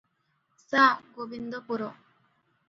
[0.63, 1.91] ସା-ଗୋବିନ୍ଦପୁର।